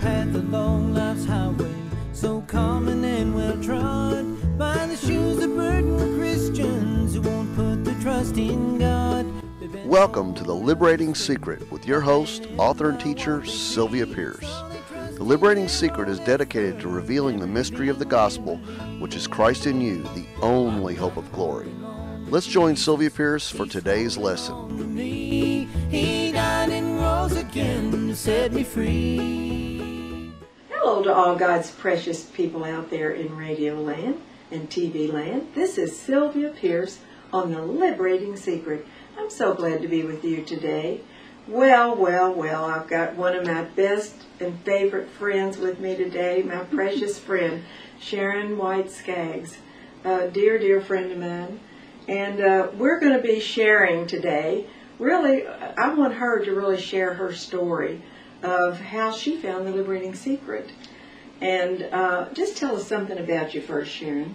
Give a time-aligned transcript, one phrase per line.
[0.00, 1.74] path along life's highway,
[2.12, 4.26] so common and well trod.
[4.56, 9.26] By the shoes of burdened Christians who won't put their trust in God.
[9.84, 14.62] Welcome to The Liberating Secret with your host, author, and teacher, Sylvia Pierce.
[15.16, 18.56] The Liberating Secret is dedicated to revealing the mystery of the gospel,
[19.00, 21.72] which is Christ in you, the only hope of glory.
[22.28, 24.96] Let's join Sylvia Pierce for today's lesson.
[24.96, 29.67] He died and rose again to set me free.
[30.88, 35.48] Hello to all God's precious people out there in radio land and TV land.
[35.54, 38.86] This is Sylvia Pierce on The Liberating Secret.
[39.18, 41.02] I'm so glad to be with you today.
[41.46, 46.42] Well, well, well, I've got one of my best and favorite friends with me today,
[46.42, 47.64] my precious friend,
[48.00, 49.58] Sharon White Skaggs,
[50.04, 51.60] a dear, dear friend of mine.
[52.08, 54.66] And uh, we're going to be sharing today.
[54.98, 58.00] Really, I want her to really share her story
[58.42, 60.70] of how she found the liberating secret.
[61.40, 64.34] And uh, just tell us something about you first, Sharon.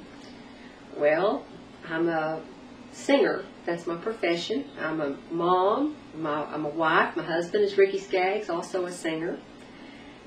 [0.98, 1.46] Well,
[1.90, 2.42] I'm a
[2.92, 3.44] singer.
[3.66, 4.66] That's my profession.
[4.80, 5.96] I'm a mom.
[6.16, 7.16] My, I'm a wife.
[7.16, 9.40] My husband is Ricky Skaggs, also a singer.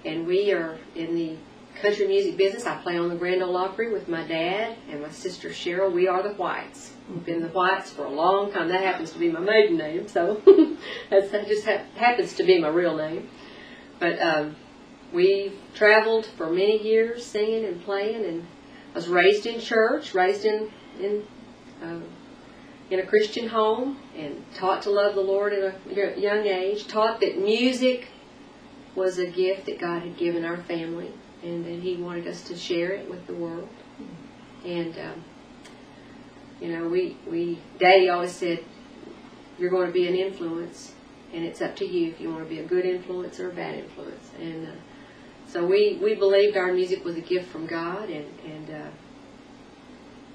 [0.04, 1.36] And we are in the
[1.80, 2.66] country music business.
[2.66, 5.92] I play on the Grand Ole Opry with my dad and my sister Cheryl.
[5.92, 6.92] We are the Whites.
[7.08, 8.68] We've been the Whites for a long time.
[8.68, 10.40] That happens to be my maiden name, so
[11.10, 13.28] that just ha- happens to be my real name.
[13.98, 14.56] But um,
[15.12, 18.46] we traveled for many years singing and playing, and
[18.92, 21.26] I was raised in church, raised in in
[21.82, 22.00] uh,
[22.90, 26.86] in a Christian home, and taught to love the Lord at a young age.
[26.86, 28.08] Taught that music
[28.94, 32.56] was a gift that God had given our family, and that He wanted us to
[32.56, 33.68] share it with the world.
[34.64, 35.24] And um,
[36.60, 38.62] you know, we we Daddy always said,
[39.58, 40.92] "You're going to be an influence."
[41.32, 43.52] And it's up to you if you want to be a good influence or a
[43.52, 44.30] bad influence.
[44.40, 44.70] And uh,
[45.48, 48.90] so we, we believed our music was a gift from God, and and uh,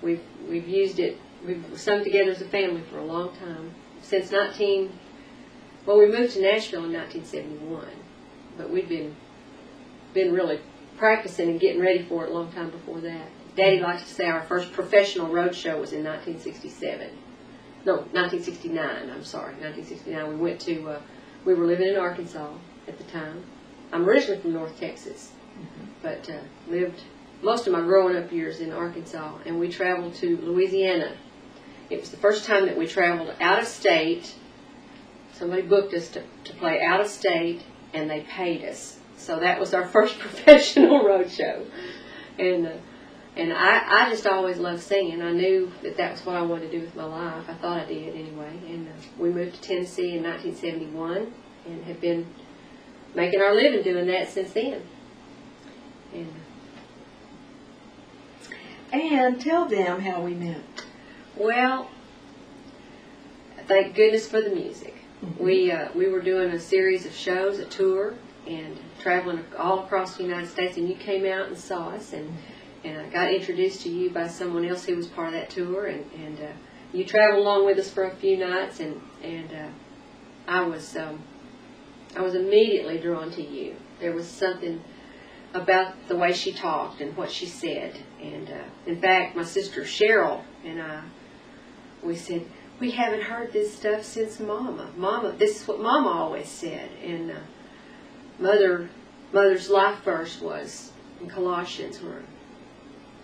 [0.01, 1.17] we've we've used it.
[1.45, 4.91] We've sung together as a family for a long time since 19.
[5.85, 7.87] Well, we moved to Nashville in 1971,
[8.57, 9.15] but we'd been
[10.13, 10.59] been really
[10.97, 13.27] practicing and getting ready for it a long time before that.
[13.55, 17.09] Daddy likes to say our first professional road show was in 1967.
[17.85, 19.09] No, 1969.
[19.09, 20.29] I'm sorry, 1969.
[20.29, 20.89] We went to.
[20.89, 21.01] Uh,
[21.43, 22.53] we were living in Arkansas
[22.87, 23.43] at the time.
[23.91, 25.31] I'm originally from North Texas,
[26.01, 26.39] but uh,
[26.69, 27.01] lived
[27.41, 31.15] most of my growing up years in Arkansas, and we traveled to Louisiana.
[31.89, 34.35] It was the first time that we traveled out of state.
[35.33, 38.99] Somebody booked us to, to play out of state, and they paid us.
[39.17, 41.65] So that was our first professional road show,
[42.37, 42.71] and uh,
[43.37, 45.21] and I, I just always loved singing.
[45.21, 47.45] I knew that that was what I wanted to do with my life.
[47.47, 48.59] I thought I did anyway.
[48.67, 51.33] And uh, we moved to Tennessee in 1971,
[51.65, 52.27] and have been
[53.15, 54.81] making our living doing that since then.
[56.13, 56.33] And
[58.91, 60.61] And tell them how we met.
[61.37, 61.89] well,
[63.67, 64.95] thank goodness for the music.
[65.39, 68.15] We uh, we were doing a series of shows, a tour,
[68.45, 70.75] and traveling all across the United States.
[70.75, 72.35] And you came out and saw us, and
[72.83, 75.87] and I got introduced to you by someone else who was part of that tour,
[75.87, 76.51] and and uh,
[76.93, 79.69] you traveled along with us for a few nights, and and uh,
[80.47, 81.21] I was um,
[82.15, 83.75] I was immediately drawn to you.
[83.99, 84.83] There was something
[85.53, 89.81] about the way she talked and what she said, and uh, in fact, my sister
[89.81, 91.03] Cheryl and I,
[92.03, 92.45] we said
[92.79, 94.91] we haven't heard this stuff since Mama.
[94.97, 97.35] Mama, this is what Mama always said, and uh,
[98.39, 98.89] Mother
[99.31, 100.91] Mother's life verse was
[101.21, 102.23] in Colossians where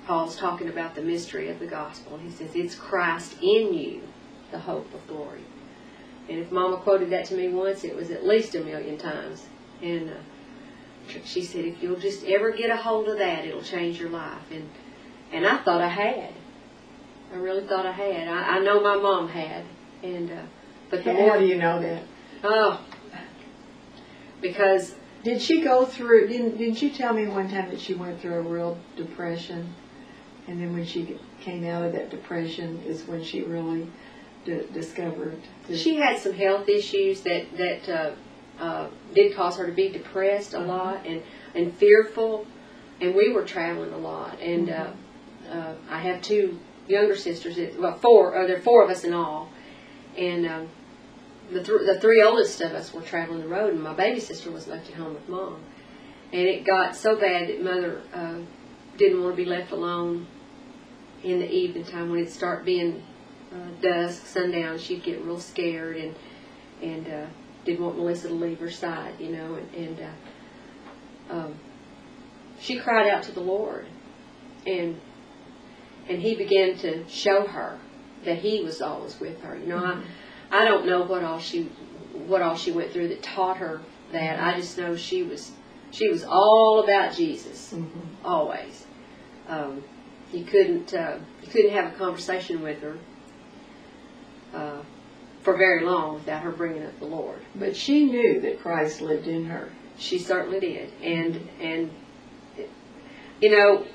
[0.08, 2.18] Paul's talking about the mystery of the gospel.
[2.18, 4.02] He says, It's Christ in you,
[4.52, 5.44] the hope of glory.
[6.30, 9.46] And if Mama quoted that to me once, it was at least a million times.
[9.82, 10.14] And uh,
[11.26, 14.42] she said, If you'll just ever get a hold of that, it'll change your life.
[14.52, 14.70] And
[15.32, 16.34] and I thought I had.
[17.34, 18.30] I really thought I had.
[18.30, 19.66] I, I know my mom had.
[20.04, 20.42] And uh,
[20.90, 22.04] but the How more do you know that?
[22.44, 22.80] oh,
[24.40, 26.28] because Did she go through?
[26.28, 29.74] Didn't Didn't you tell me one time that she went through a real depression,
[30.48, 33.88] and then when she came out of that depression is when she really
[34.46, 35.38] d- discovered.
[35.74, 40.54] She had some health issues that that uh, uh, did cause her to be depressed
[40.54, 41.22] a lot and
[41.54, 42.48] and fearful,
[43.02, 44.40] and we were traveling a lot.
[44.40, 44.92] And uh,
[45.52, 46.58] uh, I have two
[46.88, 47.58] younger sisters.
[47.78, 48.36] Well, four.
[48.36, 49.50] Uh, there are four of us in all,
[50.18, 50.70] and um,
[51.52, 54.50] the th- the three oldest of us were traveling the road, and my baby sister
[54.50, 55.58] was left at home with mom.
[56.34, 58.40] And it got so bad that mother uh,
[58.98, 60.28] didn't want to be left alone
[61.24, 63.04] in the evening time when it'd start being
[63.52, 64.78] uh, dusk, sundown.
[64.78, 66.16] She'd get real scared and
[66.82, 67.26] and uh,
[67.66, 69.56] didn't want Melissa to leave her side, you know.
[69.56, 70.00] And, and
[71.30, 71.56] uh, um,
[72.60, 73.88] she cried out to the Lord,
[74.66, 75.00] and
[76.08, 77.80] and He began to show her
[78.26, 79.58] that He was always with her.
[79.58, 80.04] You know, I
[80.52, 81.64] I don't know what all she
[82.14, 83.82] what all she went through that taught her
[84.12, 84.40] that.
[84.40, 85.52] I just know she was
[85.92, 87.74] she was all about Jesus
[88.24, 88.86] always.
[89.48, 89.84] Um,
[90.32, 92.98] you couldn't uh, you couldn't have a conversation with her
[94.54, 94.82] uh,
[95.42, 97.40] for very long without her bringing up the Lord.
[97.56, 99.72] But she knew that Christ lived in her.
[99.98, 101.92] She certainly did, and and
[103.42, 103.86] you know,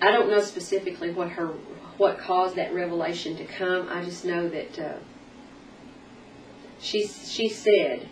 [0.00, 1.48] I don't know specifically what her
[1.96, 3.88] what caused that revelation to come.
[3.90, 4.98] I just know that uh,
[6.78, 8.08] she she said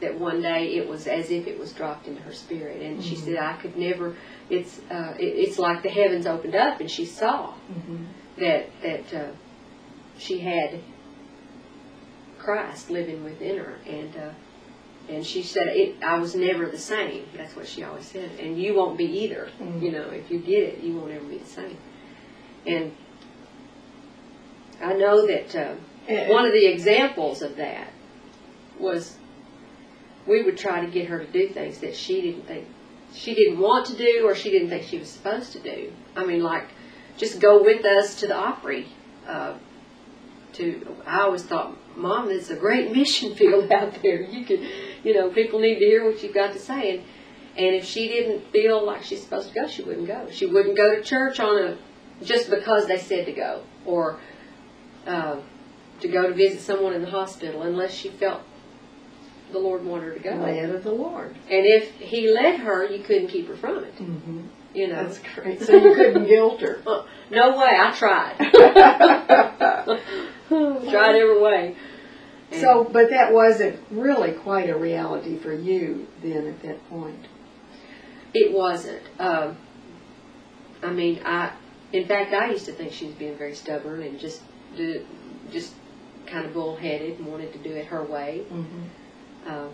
[0.00, 3.16] that one day it was as if it was dropped into her spirit, and she
[3.16, 4.16] said, "I could never."
[4.48, 7.54] It's uh, it, it's like the heavens opened up, and she saw
[8.38, 9.30] that that uh,
[10.18, 10.80] she had
[12.38, 14.30] Christ living within her, and uh,
[15.08, 18.60] and she said, it, "I was never the same." That's what she always said, and
[18.60, 19.50] you won't be either.
[19.80, 21.76] You know, if you get it, you won't ever be the same.
[22.66, 22.92] And
[24.80, 25.74] I know that uh,
[26.32, 27.92] one of the examples of that
[28.78, 29.16] was
[30.26, 32.66] we would try to get her to do things that she didn't think
[33.12, 35.92] she didn't want to do or she didn't think she was supposed to do.
[36.14, 36.68] I mean, like
[37.16, 38.86] just go with us to the Opry.
[39.26, 39.54] Uh,
[40.54, 44.22] to I always thought, Mom, there's a great mission field out there.
[44.22, 44.60] You could,
[45.04, 46.96] you know, people need to hear what you've got to say.
[46.96, 47.04] And
[47.56, 50.28] and if she didn't feel like she's supposed to go, she wouldn't go.
[50.30, 51.78] She wouldn't go to church on a
[52.24, 54.18] just because they said to go, or
[55.06, 55.40] uh,
[56.00, 58.42] to go to visit someone in the hospital, unless she felt
[59.52, 60.30] the Lord wanted her to go.
[60.30, 61.34] Led of the Lord.
[61.48, 63.96] And if He led her, you couldn't keep her from it.
[63.96, 64.40] Mm-hmm.
[64.74, 65.02] You know.
[65.04, 65.60] That's great.
[65.62, 66.80] So you couldn't guilt her.
[66.86, 67.70] Uh, no way.
[67.78, 68.36] I tried.
[70.90, 71.76] tried every way.
[72.52, 77.26] And- So, but that wasn't really quite a reality for you then at that point.
[78.34, 79.02] It wasn't.
[79.18, 79.56] Um,
[80.82, 81.52] I mean, I.
[81.92, 84.40] In fact, I used to think she was being very stubborn and just,
[84.76, 85.04] do,
[85.50, 85.74] just
[86.26, 88.44] kind of bullheaded and wanted to do it her way.
[88.52, 88.82] Mm-hmm.
[89.46, 89.68] Uh,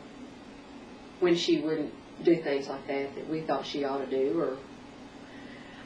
[1.21, 1.93] when she wouldn't
[2.25, 4.57] do things like that that we thought she ought to do, or.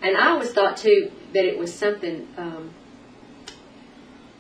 [0.03, 2.27] And I always thought too that it was something.
[2.37, 2.71] Um,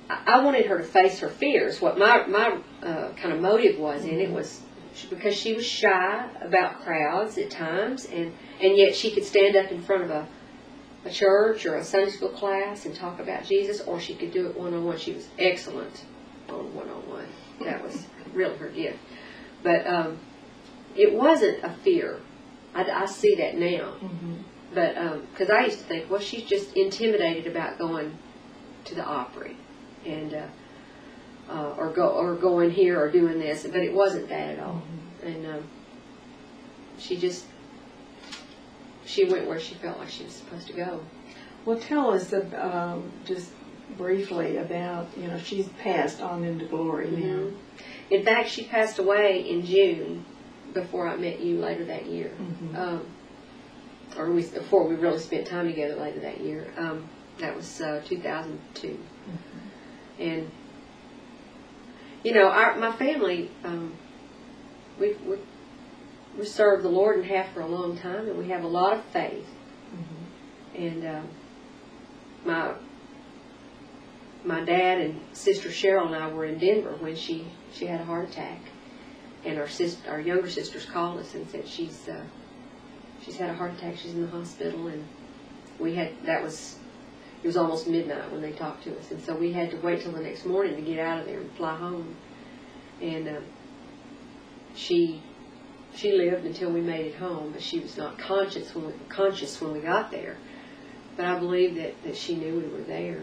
[0.08, 1.80] I I wanted her to face her fears.
[1.80, 4.60] What my my uh, kind of motive was in it was
[5.08, 9.70] because she was shy about crowds at times, and and yet she could stand up
[9.70, 10.26] in front of a
[11.04, 14.46] a church or a Sunday school class and talk about Jesus, or she could do
[14.46, 14.98] it one on one.
[14.98, 16.04] She was excellent
[16.48, 17.26] on one on one.
[17.64, 18.04] That was
[18.34, 18.98] really her gift.
[19.62, 20.18] But um,
[20.96, 22.20] it wasn't a fear.
[22.74, 23.94] I, I see that now.
[24.02, 24.34] Mm-hmm.
[24.74, 24.94] But
[25.32, 28.16] because I used to think, well, she's just intimidated about going
[28.84, 29.56] to the Opry,
[30.06, 30.46] and uh,
[31.50, 33.64] uh, or go or going here or doing this.
[33.64, 34.82] But it wasn't that at all.
[35.24, 35.64] And um,
[36.98, 37.46] she just
[39.04, 41.00] she went where she felt like she was supposed to go.
[41.64, 43.50] Well, tell us um, just
[43.98, 47.48] briefly about, you know, she's passed on into glory now.
[48.10, 50.24] In fact, she passed away in June
[50.74, 52.32] before I met you later that year.
[52.38, 52.76] Mhm.
[52.76, 53.06] Um,
[54.16, 56.72] or we, before we really spent time together later that year.
[56.76, 57.08] Um,
[57.38, 58.98] that was uh, 2002.
[60.18, 60.50] And,
[62.24, 63.94] you know, our, my family, um,
[64.98, 65.36] we, we,
[66.38, 68.92] we served the Lord and have for a long time, and we have a lot
[68.92, 69.46] of faith.
[70.74, 71.28] And um,
[72.44, 72.72] my
[74.44, 78.04] my dad and sister Cheryl and I were in Denver when she she had a
[78.04, 78.60] heart attack,
[79.44, 82.22] and our sister, our younger sisters called us and said she's uh,
[83.22, 83.96] she's had a heart attack.
[83.96, 85.06] She's in the hospital, and
[85.78, 86.78] we had that was
[87.42, 90.02] it was almost midnight when they talked to us, and so we had to wait
[90.02, 92.14] till the next morning to get out of there and fly home.
[93.00, 93.44] And um,
[94.74, 95.22] she
[95.94, 99.60] she lived until we made it home, but she was not conscious when we conscious
[99.60, 100.36] when we got there.
[101.16, 103.22] But I believe that, that she knew we were there,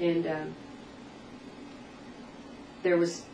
[0.00, 0.54] and um,
[2.82, 3.24] there was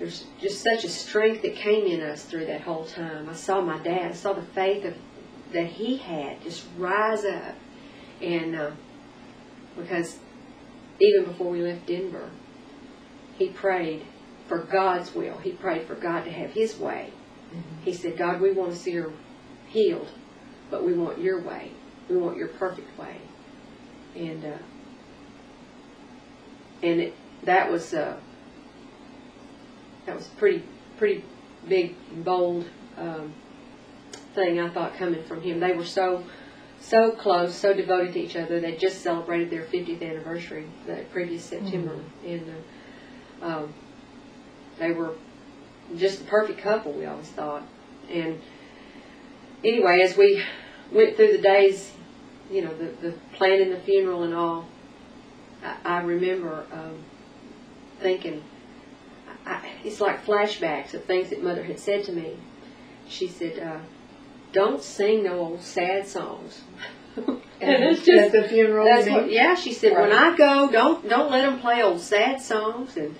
[0.00, 3.28] there's just such a strength that came in us through that whole time.
[3.28, 4.96] I saw my dad, I saw the faith of
[5.52, 7.54] that he had just rise up,
[8.22, 8.70] and uh,
[9.76, 10.18] because
[10.98, 12.30] even before we left Denver,
[13.36, 14.06] he prayed
[14.48, 15.36] for God's will.
[15.38, 17.12] He prayed for God to have His way.
[17.84, 19.12] He said, God, we want to see her
[19.68, 20.08] healed,
[20.70, 21.72] but we want your way.
[22.08, 23.20] We want your perfect way.
[24.16, 24.58] And uh,
[26.82, 27.14] and it,
[27.44, 28.18] that was uh,
[30.10, 30.64] that was pretty
[30.98, 31.24] pretty
[31.68, 32.66] big bold
[32.98, 33.32] um,
[34.34, 35.60] thing I thought coming from him.
[35.60, 36.24] They were so
[36.80, 38.58] so close, so devoted to each other.
[38.58, 42.54] They just celebrated their 50th anniversary the previous September, and
[43.40, 43.74] uh, um,
[44.80, 45.14] they were
[45.96, 46.92] just the perfect couple.
[46.92, 47.62] We always thought,
[48.10, 48.40] and
[49.62, 50.42] anyway, as we
[50.90, 51.92] went through the days,
[52.50, 54.66] you know, the, the planning the funeral and all,
[55.62, 57.04] I, I remember um,
[58.00, 58.42] thinking,
[59.46, 62.36] I, it's like flashbacks of things that Mother had said to me.
[63.08, 63.80] She said, uh,
[64.52, 66.62] "Don't sing no old sad songs."
[67.16, 67.28] and
[67.60, 68.86] it's at just the funeral.
[68.86, 72.96] what, yeah, she said, when I go, don't don't let them play old sad songs,
[72.96, 73.16] and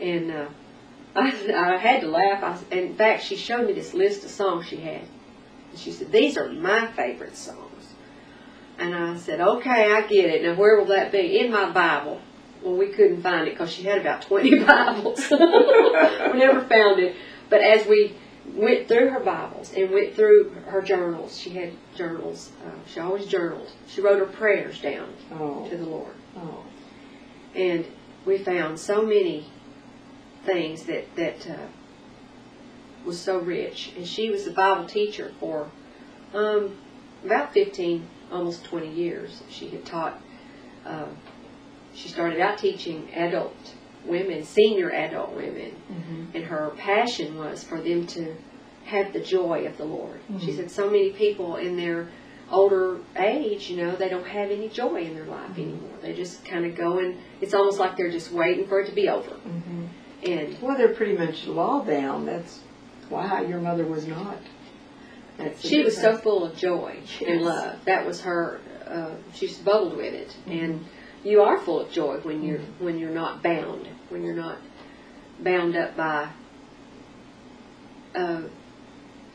[0.00, 0.48] and uh,
[1.16, 2.42] I, I had to laugh.
[2.42, 5.02] I, in fact, she showed me this list of songs she had,
[5.70, 7.94] and she said, these are my favorite songs.
[8.78, 10.42] And I said, okay, I get it.
[10.42, 11.38] Now, where will that be?
[11.38, 12.20] In my Bible.
[12.66, 15.30] Well, we couldn't find it because she had about 20 Bibles.
[15.30, 15.36] we
[16.40, 17.14] never found it.
[17.48, 22.50] But as we went through her Bibles and went through her journals, she had journals.
[22.66, 23.70] Uh, she always journaled.
[23.86, 26.14] She wrote her prayers down Oh, to the Lord.
[26.38, 26.64] oh,
[27.54, 27.86] And
[28.24, 29.46] we found so many
[30.44, 31.66] things that, that uh,
[33.04, 33.92] was so rich.
[33.96, 35.70] And she was a Bible teacher for
[36.34, 36.76] um,
[37.24, 39.44] about 15, almost 20 years.
[39.50, 40.20] She had taught,
[40.84, 41.06] uh,
[41.96, 43.56] she started out teaching adult
[44.04, 45.72] women, senior adult women.
[46.34, 48.34] And her passion was for them to
[48.84, 50.20] have the joy of the Lord.
[50.40, 52.08] She said so many people in their
[52.52, 55.90] older age, you know, they don't have any joy in their life anymore.
[56.00, 58.94] They just kind of go and it's almost like they're just waiting for it to
[58.94, 59.30] be over.
[59.30, 59.88] Mhm.
[60.22, 62.28] And Well, they're pretty much law bound.
[62.28, 62.60] That's
[63.08, 64.38] why your mother was not.
[65.38, 67.84] That's she was so full of joy and love.
[67.84, 68.60] That was her.
[68.86, 70.34] Uh, she just bubbled with it.
[70.46, 70.84] And
[71.26, 74.58] you are full of joy when you're when you're not bound, when you're not
[75.40, 76.30] bound up by
[78.14, 78.42] uh,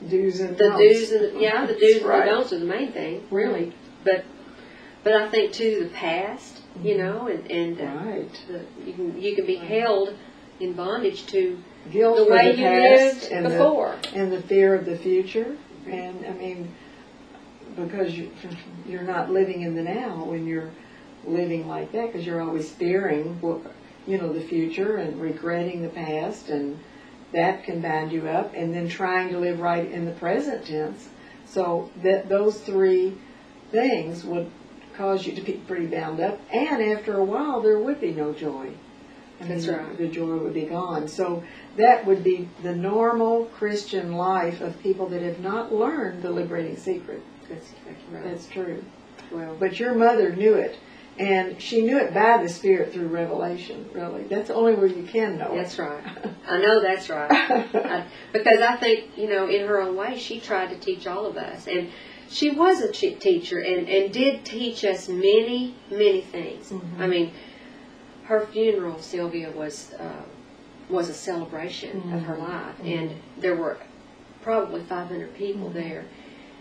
[0.09, 0.79] do's and the don'ts.
[0.79, 2.19] do's and the, yeah, the do's right.
[2.19, 3.23] and the don'ts are the main thing.
[3.29, 4.25] Really, But
[5.03, 8.41] but I think too the past, you know, and and uh, right.
[8.47, 10.15] the, you can you can be held
[10.59, 11.57] in bondage to
[11.91, 13.95] Guilt the way the you lived and the before.
[14.13, 15.57] and the fear of the future.
[15.87, 16.75] And I mean,
[17.75, 18.29] because you,
[18.85, 20.69] you're not living in the now when you're
[21.25, 23.59] living like that, because you're always fearing what
[24.07, 26.79] you know the future and regretting the past, and
[27.33, 28.53] that can bind you up.
[28.55, 31.09] And then trying to live right in the present tense.
[31.45, 33.17] So that those three
[33.71, 34.49] things would
[34.95, 36.39] cause you to be pretty bound up.
[36.51, 38.71] And after a while, there would be no joy.
[39.39, 39.97] I mean, That's right.
[39.97, 41.07] The joy would be gone.
[41.07, 41.43] So
[41.75, 46.77] that would be the normal Christian life of people that have not learned the liberating
[46.77, 47.21] secret.
[47.49, 48.23] That's exactly right.
[48.23, 48.83] That's true.
[49.31, 50.77] well, But your mother knew it.
[51.19, 54.23] And she knew it by the Spirit through revelation, really.
[54.23, 55.81] That's the only way you can know That's it.
[55.81, 56.03] right.
[56.47, 57.29] I know that's right.
[57.31, 61.25] I, because I think, you know, in her own way, she tried to teach all
[61.25, 61.67] of us.
[61.67, 61.89] And
[62.29, 66.73] she was a ch- teacher and, and did teach us many, many things.
[66.97, 67.33] I mean,
[68.23, 70.23] her funeral, Sylvia, was uh,
[70.89, 72.75] was a celebration of her life.
[72.83, 73.77] And there were
[74.41, 76.05] probably 500 people there.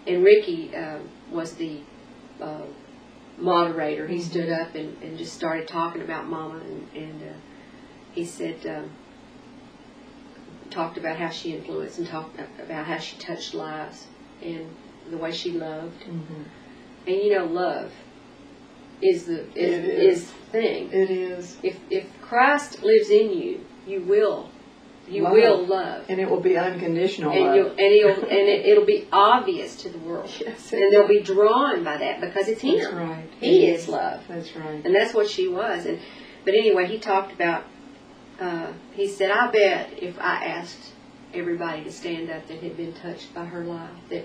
[0.06, 1.80] And Ricky um, was the
[2.40, 2.62] uh,
[3.40, 4.06] moderator.
[4.06, 7.32] He stood up and, and just started talking about Mama and, and uh,
[8.12, 8.90] he said, um,
[10.70, 14.06] talked about how she influenced and talked about how she touched lives
[14.42, 14.66] and
[15.10, 16.00] the way she loved.
[16.04, 16.44] Mhm.
[17.06, 17.92] And you know, love
[19.02, 20.18] is the is, is.
[20.20, 20.92] is the thing.
[20.92, 21.56] It is.
[21.62, 24.50] If if Christ lives in you, you will
[25.10, 25.32] you Love.
[25.32, 26.04] will love.
[26.08, 27.56] And it will be unconditional And love.
[27.56, 30.30] you'll and it'll and it, it'll be obvious to the world.
[30.40, 32.78] Yes, and they'll be drawn by that because it's him.
[32.78, 33.24] That's right.
[33.40, 34.22] He is love.
[34.28, 34.84] That's right.
[34.84, 35.86] And that's what she was.
[35.86, 35.98] And
[36.44, 37.64] but anyway, he talked about.
[38.40, 40.92] Uh, he said, "I bet if I asked
[41.34, 44.24] everybody to stand up that had been touched by her life, that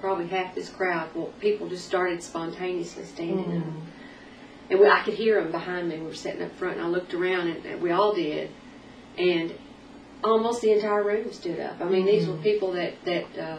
[0.00, 3.60] probably half this crowd, well, people just started spontaneously standing Mm.
[3.62, 3.72] up,
[4.70, 5.98] and we, I could hear them behind me.
[5.98, 8.50] We were sitting up front, and I looked around, and, and we all did,
[9.18, 9.52] and
[10.24, 11.80] almost the entire room stood up.
[11.80, 13.58] I mean, these were people that that uh,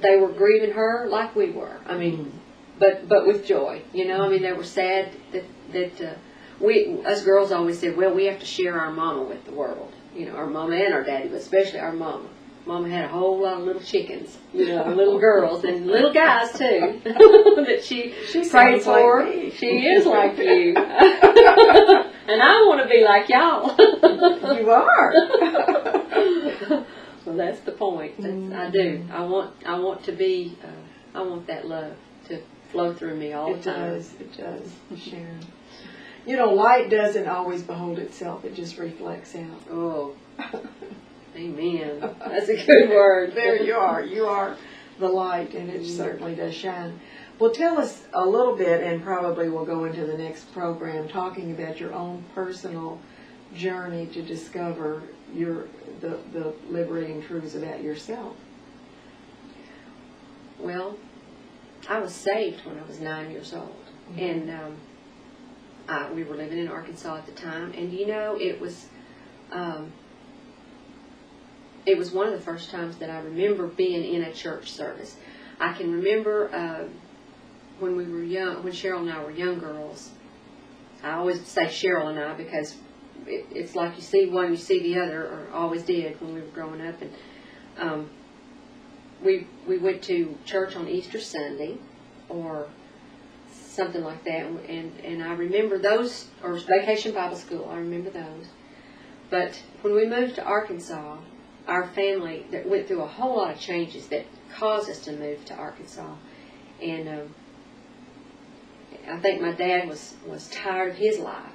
[0.00, 1.80] they were grieving her like we were.
[1.86, 2.32] I mean,
[2.78, 3.82] but but with joy.
[3.92, 6.14] You know, I mean, they were sad that that uh,
[6.60, 9.92] we us girls always said, well, we have to share our mama with the world.
[10.14, 12.28] You know, our mama and our daddy, but especially our mama.
[12.66, 16.52] Mama had a whole lot of little chickens, you know, little girls and little guys
[16.52, 19.50] too that she, She prayed sounds like for.
[19.56, 20.74] she is like you,
[22.28, 23.74] and I want to be like y'all.
[24.58, 25.12] You are.
[27.24, 28.14] well, that's the point.
[28.18, 29.04] That's, I do.
[29.12, 29.54] I want.
[29.66, 30.56] I want to be.
[30.62, 31.92] Uh, I want that love
[32.28, 32.40] to
[32.72, 33.94] flow through me all It the time.
[33.94, 35.40] does, it does, Sharon.
[36.26, 39.62] You know, light doesn't always behold itself, it just reflects out.
[39.70, 40.14] Oh,
[41.36, 42.00] amen.
[42.20, 43.34] That's a good word.
[43.34, 44.56] There you are, you are
[44.98, 47.00] the light, and it certainly does shine.
[47.38, 51.52] Well, tell us a little bit, and probably we'll go into the next program, talking
[51.52, 53.00] about your own personal
[53.54, 55.02] journey to discover
[55.32, 55.68] your,
[56.00, 58.34] the, the liberating truths about yourself.
[60.58, 60.96] well,
[61.88, 63.84] I was saved when I was nine years old,
[64.16, 64.76] and um,
[65.88, 68.86] I, we were living in Arkansas at the time, and you know, it was.
[69.52, 69.92] Um,
[71.86, 75.16] it was one of the first times that I remember being in a church service.
[75.58, 76.84] I can remember uh,
[77.78, 80.10] when we were young, when Cheryl and I were young girls.
[81.02, 82.74] I always say Cheryl and I because
[83.26, 86.40] it, it's like you see one, you see the other, or always did when we
[86.40, 87.00] were growing up.
[87.00, 87.12] And
[87.78, 88.10] um,
[89.22, 91.78] we we went to church on Easter Sunday,
[92.28, 92.68] or
[93.52, 94.46] something like that.
[94.46, 97.68] And and I remember those, or Vacation Bible School.
[97.70, 98.46] I remember those.
[99.30, 101.18] But when we moved to Arkansas,
[101.66, 105.44] our family that went through a whole lot of changes that caused us to move
[105.46, 106.14] to Arkansas,
[106.82, 107.34] and um,
[109.08, 111.52] I think my dad was was tired of his life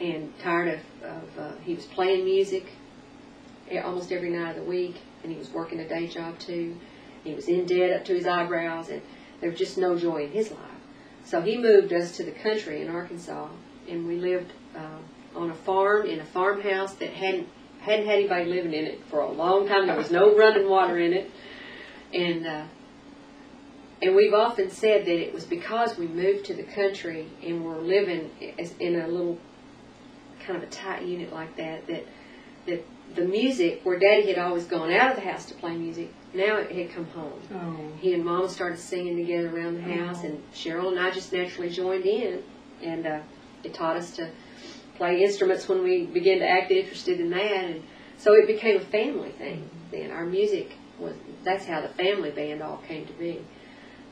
[0.00, 2.66] and tired of, of uh, he was playing music
[3.84, 6.76] almost every night of the week, and he was working a day job too.
[7.22, 9.02] He was in debt up to his eyebrows, and
[9.40, 10.60] there was just no joy in his life.
[11.24, 13.48] So he moved us to the country in Arkansas,
[13.88, 17.48] and we lived uh, on a farm in a farmhouse that hadn't
[17.80, 19.86] hadn't had anybody living in it for a long time.
[19.86, 21.30] There was no running water in it,
[22.12, 22.64] and uh,
[24.02, 27.78] and we've often said that it was because we moved to the country and were
[27.78, 28.30] living
[28.78, 29.38] in a little
[30.44, 32.04] kind of a tight unit like that that
[32.66, 36.12] that the music where Daddy had always gone out of the house to play music,
[36.32, 37.40] now it had come home.
[37.52, 37.98] Oh.
[38.00, 41.70] He and Mama started singing together around the house, and Cheryl and I just naturally
[41.70, 42.42] joined in,
[42.82, 43.20] and uh,
[43.64, 44.30] it taught us to
[44.96, 47.82] play instruments when we began to act interested in that, and
[48.16, 49.68] so it became a family thing.
[49.90, 53.40] Then our music was that's how the family band all came to be.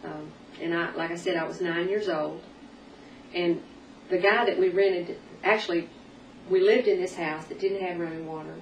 [0.05, 2.41] Um, and I, like I said, I was nine years old,
[3.35, 3.61] and
[4.11, 5.89] the guy that we rented, actually,
[6.51, 8.55] we lived in this house that didn't have running water,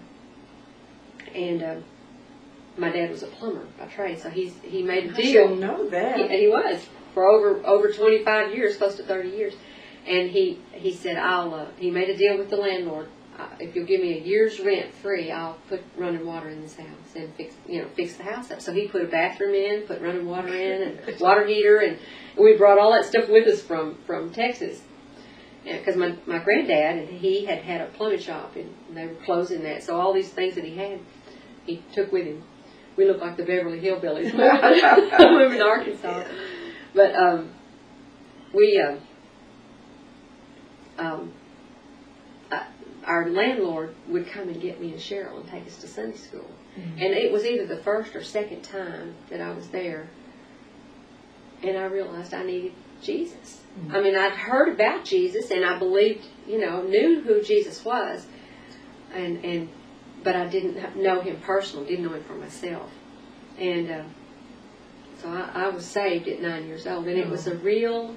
[1.35, 1.77] and uh,
[2.77, 5.55] my dad was a plumber by trade, so he's he made a I deal.
[5.57, 6.21] know that.
[6.21, 9.55] and he was for over over 25 years, close to 30 years.
[10.07, 13.09] And he he said, "I'll." Uh, he made a deal with the landlord.
[13.39, 16.77] Uh, if you'll give me a year's rent free, I'll put running water in this
[16.77, 18.63] house and fix you know fix the house up.
[18.63, 21.99] So he put a bathroom in, put running water in, and water heater, and
[22.39, 24.81] we brought all that stuff with us from from Texas.
[25.65, 29.65] Because my my granddad and he had had a plumbing shop and they were closing
[29.65, 31.01] that, so all these things that he had,
[31.67, 32.43] he took with him.
[32.97, 34.33] We look like the Beverly Hillbillies
[35.31, 36.25] moving, to Arkansas.
[36.95, 37.51] But um,
[38.55, 38.97] we, uh,
[40.99, 41.33] um,
[43.07, 46.51] our landlord would come and get me and Cheryl and take us to Sunday school.
[46.77, 50.11] And it was either the first or second time that I was there,
[51.63, 53.63] and I realized I needed Jesus.
[53.91, 58.27] I mean, I'd heard about Jesus, and I believed, you know, knew who Jesus was,
[59.15, 59.69] and and
[60.23, 62.91] but I didn't know him personally, didn't know him for myself,
[63.59, 63.91] and.
[63.91, 64.05] Uh,
[65.23, 68.15] so I, I was saved at nine years old, and it was a real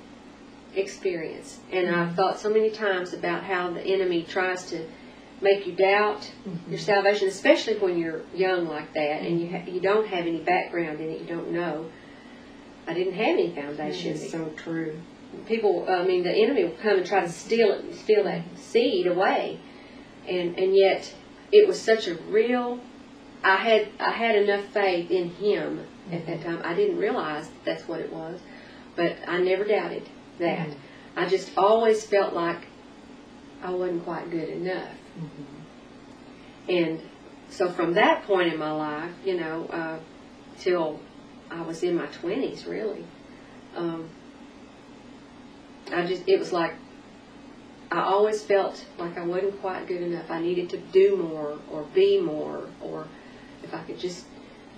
[0.75, 1.59] experience.
[1.71, 4.85] And I've thought so many times about how the enemy tries to
[5.41, 6.69] make you doubt mm-hmm.
[6.69, 10.39] your salvation, especially when you're young like that and you ha- you don't have any
[10.39, 11.89] background in it, you don't know.
[12.87, 14.13] I didn't have any That foundation.
[14.13, 14.99] is so true.
[15.45, 19.05] People, I mean, the enemy will come and try to steal it, steal that seed
[19.05, 19.59] away,
[20.27, 21.13] and and yet
[21.51, 22.79] it was such a real.
[23.43, 26.57] I had I had enough faith in Him at that mm-hmm.
[26.57, 26.61] time.
[26.63, 28.39] I didn't realize that that's what it was,
[28.95, 30.69] but I never doubted that.
[31.15, 32.67] I just always felt like
[33.61, 34.93] I wasn't quite good enough,
[36.67, 37.01] and
[37.49, 39.99] so from that point in my life, you know, uh,
[40.59, 40.99] till
[41.49, 43.03] I was in my twenties, really.
[43.75, 44.09] Um,
[45.91, 46.73] I just, it was like,
[47.91, 50.29] I always felt like I wasn't quite good enough.
[50.29, 53.07] I needed to do more or be more or
[53.63, 54.25] if I could just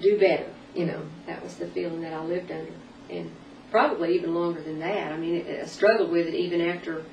[0.01, 1.01] do better, you know.
[1.27, 2.71] That was the feeling that I lived under.
[3.09, 3.31] And
[3.71, 5.11] probably even longer than that.
[5.11, 7.03] I mean, it, I struggled with it even after,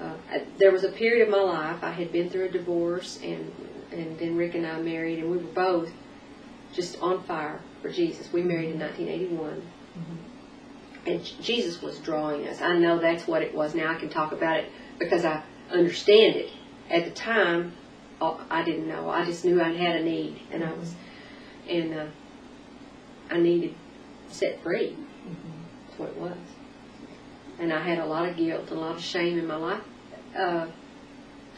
[0.00, 3.18] uh, I, there was a period of my life, I had been through a divorce
[3.22, 3.52] and,
[3.92, 5.92] and then Rick and I married and we were both
[6.72, 8.32] just on fire for Jesus.
[8.32, 9.62] We married in 1981
[11.06, 12.60] and Jesus was drawing us.
[12.60, 13.74] I know that's what it was.
[13.74, 16.50] Now I can talk about it because I understand it.
[16.90, 17.72] At the time,
[18.20, 19.08] uh, I didn't know.
[19.08, 20.94] I just knew I had a need, and I was,
[21.68, 22.06] and uh,
[23.30, 23.74] I needed
[24.28, 24.96] set free.
[25.26, 25.69] That's
[26.00, 26.36] what it was.
[27.58, 29.82] And I had a lot of guilt, and a lot of shame in my life.
[30.36, 30.68] Uh, A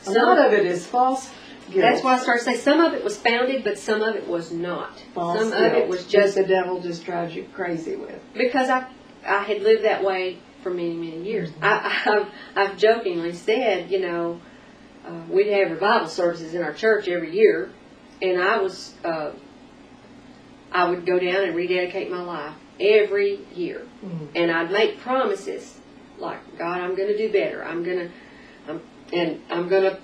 [0.02, 1.31] some- lot of it is false
[1.70, 1.83] guilt.
[1.83, 4.26] That's why I started to say some of it was founded, but some of it
[4.26, 4.98] was not.
[5.14, 8.20] false some guilt of it was that just the devil just drives you crazy with.
[8.35, 8.87] because I
[9.24, 11.50] I had lived that way for many many years.
[11.62, 12.26] I, I've
[12.57, 14.40] I've jokingly said, you know,
[15.07, 17.70] uh, we'd have revival services in our church every year,
[18.20, 19.31] and I was uh,
[20.72, 24.29] I would go down and rededicate my life every year, Mhm.
[24.35, 25.79] and I'd make promises
[26.19, 27.65] like, God, I'm going to do better.
[27.65, 28.09] I'm going to,
[28.69, 28.81] I'm,
[29.13, 29.99] and I'm going to.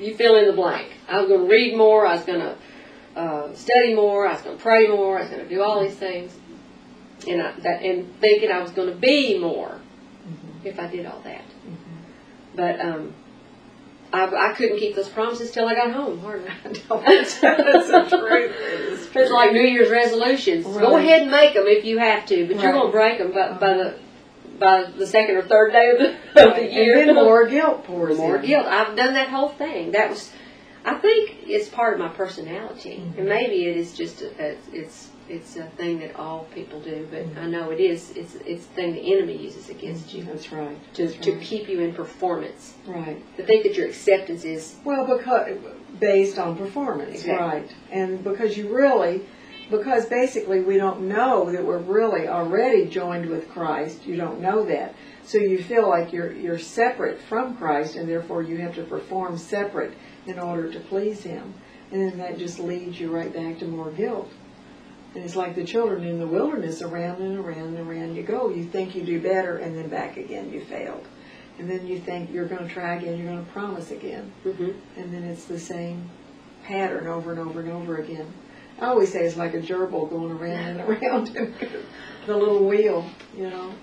[0.00, 0.88] You fill in the blank.
[1.08, 2.06] I was going to read more.
[2.06, 2.54] I was going to
[3.16, 4.28] uh, study more.
[4.28, 5.18] I was going to pray more.
[5.18, 6.36] I was going to do all these things,
[7.26, 9.80] and I, that and thinking I was going to be more
[10.64, 11.42] if I did all that.
[12.54, 13.14] But um,
[14.12, 16.18] I, I couldn't keep those promises till I got home.
[16.20, 16.48] Hardly.
[16.88, 18.52] That's the truth.
[18.56, 20.64] It is It's like New Year's resolutions.
[20.64, 23.32] Go ahead and make them if you have to, but you're going to break them
[23.32, 23.98] by, by the
[24.58, 26.98] by the second or third day of the, of the year.
[26.98, 28.46] And then more guilt pours more in.
[28.46, 28.66] guilt.
[28.66, 29.92] I've done that whole thing.
[29.92, 30.32] That was,
[30.84, 33.18] I think, it's part of my personality, Mhm.
[33.18, 37.06] and maybe it is just a, a, it's it's a thing that all people do.
[37.10, 37.42] But Mhm.
[37.42, 38.10] I know it is.
[38.16, 40.76] It's it's a thing the enemy uses against you That's right.
[40.94, 41.40] to That's to right.
[41.42, 42.74] keep you in performance.
[42.86, 43.18] Right.
[43.36, 45.56] To think that your acceptance is Well, because
[46.00, 47.46] based on performance, Exactly.
[47.60, 47.70] right?
[47.90, 49.22] And because you really,
[49.70, 54.06] because basically we don't know that we're really already joined with Christ.
[54.06, 58.42] You don't know that, so you feel like you're you're separate from Christ, and therefore
[58.42, 59.92] you have to perform separate
[60.26, 61.52] in order to please Him,
[61.92, 64.30] and then that just leads you right back to more guilt.
[65.18, 68.50] And it's like the children in the wilderness, around and around and around you go.
[68.50, 71.04] You think you do better, and then back again you failed.
[71.58, 74.76] And then you think you're going to try again, you're going to promise again mhm.
[74.96, 76.08] and then it's the same
[76.62, 78.32] pattern over and over and over again.
[78.80, 81.26] I always say it's like a gerbil going around and around
[82.26, 83.04] the little wheel,
[83.36, 83.74] you know.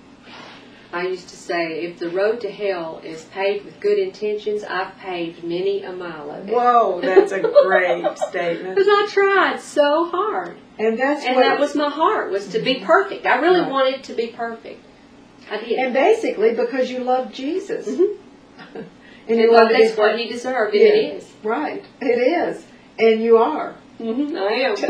[0.93, 4.98] I used to say, if the road to hell is paved with good intentions, I've
[5.00, 6.54] paved many a mile of it.
[6.54, 8.76] Whoa, that's a great statement.
[8.76, 10.60] Because I tried so hard.
[10.78, 13.26] And that's And that was my heart, was to be perfect.
[13.26, 13.72] I really Right.
[13.72, 14.84] wanted to be perfect.
[15.50, 15.78] I did.
[15.78, 17.88] and basically because you love Jesus.
[17.88, 18.18] Mhm.
[18.76, 18.86] and
[19.30, 20.88] and you love that's what he deserved, Yeah.
[20.88, 21.32] it is.
[21.44, 22.66] Right, it is.
[23.00, 23.76] And you are.
[24.02, 24.76] Mm-hmm, I am.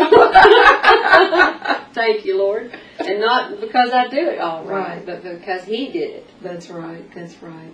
[1.93, 2.71] Thank you, Lord.
[2.99, 5.05] And not because I do it all right, Right.
[5.05, 6.25] but because he did it.
[6.41, 7.73] That's right, that's right.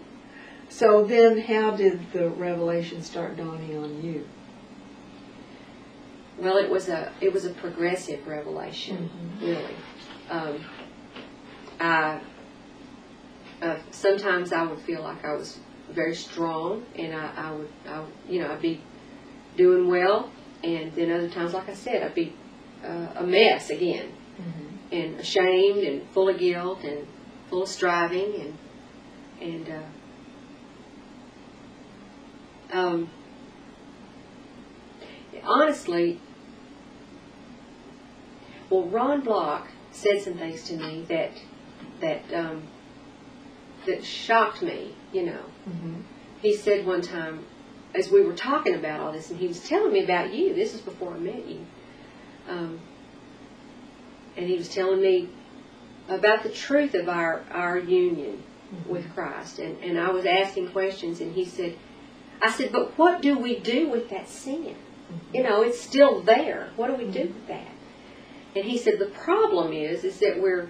[0.69, 4.25] So then how did the revelation start dawning on you?
[6.41, 9.41] Well, it was a it was a progressive revelation, Mhm.
[9.47, 9.75] really.
[10.29, 10.65] Um,
[11.79, 12.19] I
[13.61, 15.59] uh, sometimes I would feel like I was
[15.91, 18.81] very strong, and I, I would I, you know I'd be
[19.55, 20.31] doing well,
[20.63, 22.33] and then other times, like I said, I'd be
[22.83, 24.11] uh, a mess again,
[24.91, 27.05] and ashamed, and full of guilt, and
[27.51, 28.57] full of striving, and
[29.39, 29.69] and
[32.73, 33.09] uh, um,
[35.43, 36.19] honestly,
[38.71, 41.31] well, Ron Block said some things to me that
[41.99, 42.63] that um,
[43.85, 44.95] that shocked me.
[45.13, 46.03] You know, Mhm.
[46.41, 47.45] he said one time,
[47.93, 50.53] as we were talking about all this, and he was telling me about you.
[50.53, 51.59] This is before I met you,
[52.49, 52.79] um,
[54.37, 55.27] and he was telling me
[56.07, 58.41] about the truth of our our union
[58.87, 61.75] with Christ, and and I was asking questions, and he said,
[62.41, 64.75] I said, but what do we do with that sin?
[65.33, 66.69] You know, it's still there.
[66.77, 67.67] What do we do with that?
[68.55, 70.69] And he said the problem is is that we're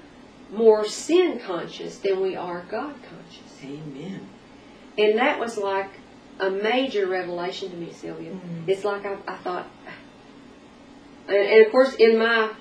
[0.52, 3.64] more sin conscious than we are God conscious.
[3.64, 4.28] Amen.
[4.98, 5.90] And that was like
[6.40, 8.32] a major revelation to me, Sylvia.
[8.32, 8.68] Mhm.
[8.68, 9.68] It's like I, I thought,
[11.28, 12.52] and, and of course, in my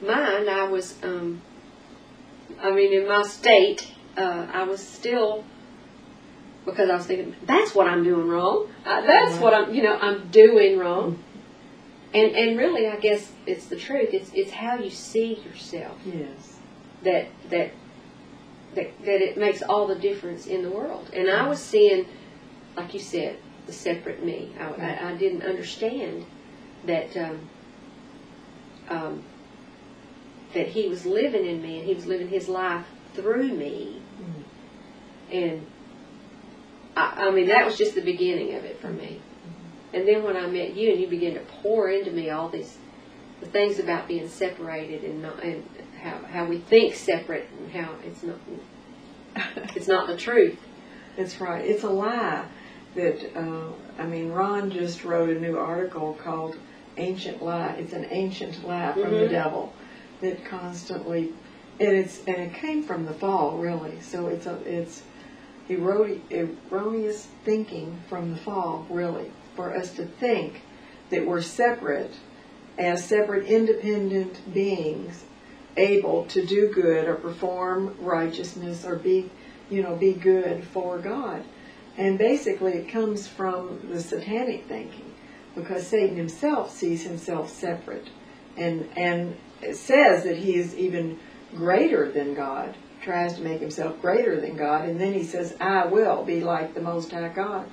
[0.00, 1.40] mind, I was, um,
[2.62, 5.44] I mean, in my state, uh, I was still,
[6.64, 8.68] because I was thinking, that's what I'm doing wrong.
[8.84, 9.42] Uh, that's Right.
[9.42, 11.18] what I'm, you know, I'm doing wrong.
[12.14, 14.10] And and really, I guess it's the truth.
[14.12, 16.58] It's it's how you see yourself Yes.
[17.02, 17.72] that that
[18.74, 21.10] that that it makes all the difference in the world.
[21.12, 22.06] And I was seeing,
[22.76, 24.52] like you said, the separate me.
[24.58, 26.24] I, I, I didn't understand
[26.86, 27.48] that um,
[28.88, 29.22] um,
[30.54, 34.00] that he was living in me and he was living his life through me.
[35.30, 35.66] And
[36.96, 39.20] I, I mean, that was just the beginning of it for me.
[39.96, 42.76] And then when I met you and you began to pour into me all these
[43.40, 45.64] the things about being separated and not and
[46.02, 48.36] how how we think separate and how it's not
[49.74, 50.58] it's not the truth.
[51.16, 51.64] That's right.
[51.64, 52.44] It's a lie
[52.94, 56.56] that, uh, I mean, Ron just wrote a new article called
[56.98, 57.76] Ancient Lie.
[57.78, 59.30] It's an ancient lie from the Mhm.
[59.30, 59.72] devil
[60.20, 61.32] that constantly,
[61.80, 64.00] and it's, and it came from the fall, really.
[64.00, 65.02] So it's a, it's
[65.70, 66.20] erro-
[66.70, 70.62] erroneous thinking from the fall, really, for us to think
[71.10, 72.12] that we're separate
[72.78, 75.24] as separate independent beings
[75.76, 79.30] able to do good or perform righteousness or be
[79.68, 81.42] you know be good for god
[81.96, 85.14] and basically it comes from the satanic thinking
[85.54, 88.08] because satan himself sees himself separate
[88.56, 89.36] and and
[89.74, 91.18] says that he is even
[91.54, 92.74] greater than God.
[93.02, 96.74] Tries to make himself greater than God, and then he says, "I will be like
[96.74, 97.66] the Most High God."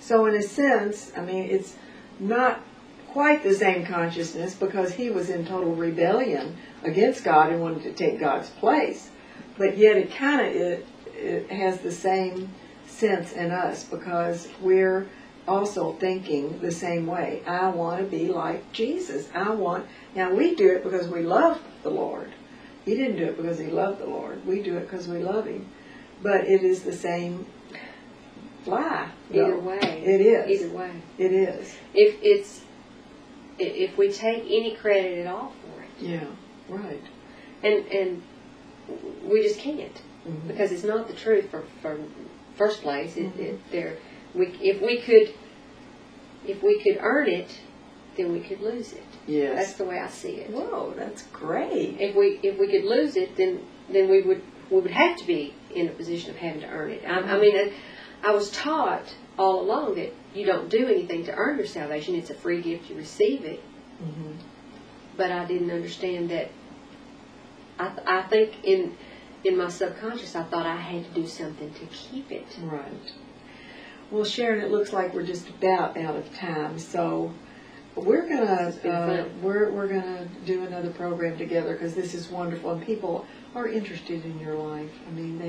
[0.00, 1.74] So, in a sense, I mean, it's
[2.18, 2.60] not
[3.08, 7.92] quite the same consciousness because he was in total rebellion against God and wanted to
[7.92, 9.10] take God's place.
[9.56, 12.50] But yet, it kind of it, it has the same
[12.86, 15.08] sense in us because we're
[15.48, 17.42] also thinking the same way.
[17.46, 19.28] I want to be like Jesus.
[19.34, 19.86] I want.
[20.14, 22.32] Now we do it because we love the Lord.
[22.84, 24.46] He didn't do it because he loved the Lord.
[24.46, 25.68] We do it because we love him.
[26.22, 27.46] But it is the same
[28.68, 29.08] lie.
[29.32, 29.58] Either though.
[29.58, 29.78] way.
[30.04, 30.62] It is.
[30.62, 30.90] Either way.
[31.18, 31.74] It is.
[31.94, 32.60] If it's
[33.58, 36.24] if we take any credit at all for it, Yeah.
[36.68, 37.02] Right.
[37.62, 38.22] and and
[39.24, 40.46] we just can't Mhm.
[40.48, 41.98] because it's not the truth for for
[42.56, 43.16] first place.
[43.16, 43.40] It, Mhm.
[43.40, 43.96] it, there,
[44.34, 45.32] we if we could
[46.46, 47.48] if we could earn it,
[48.16, 49.02] then we could lose it.
[49.26, 49.56] Yes.
[49.56, 50.50] That's the way I see it.
[50.50, 51.96] Whoa, that's great.
[52.00, 55.26] If we if we could lose it, then then we would we would have to
[55.26, 57.02] be in a position of having to earn it.
[57.06, 57.72] I, I mean,
[58.22, 62.14] I, was taught all along that you don't do anything to earn your salvation.
[62.14, 62.90] It's a free gift.
[62.90, 63.62] You receive it.
[64.02, 64.34] Mhm.
[65.16, 66.50] But I didn't understand that.
[67.78, 68.96] I th- I think in
[69.44, 72.46] in my subconscious, I thought I had to do something to keep it.
[72.62, 73.12] Right.
[74.10, 77.32] Well, Sharon, it looks like we're just about out of time, so
[77.94, 82.82] we're gonna uh, we're we're gonna do another program together because this is wonderful and
[82.84, 84.90] people are interested in your life.
[85.08, 85.47] I mean, they